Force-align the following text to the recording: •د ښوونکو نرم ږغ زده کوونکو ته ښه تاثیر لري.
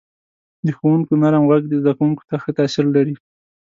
•د 0.65 0.67
ښوونکو 0.77 1.13
نرم 1.21 1.43
ږغ 1.49 1.63
زده 1.81 1.93
کوونکو 1.97 2.23
ته 2.29 2.35
ښه 2.41 2.51
تاثیر 2.57 2.85
لري. 2.95 3.15